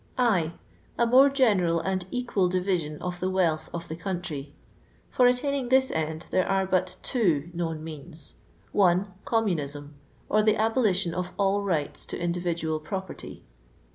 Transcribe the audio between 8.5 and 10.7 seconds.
1. Coaununism; or the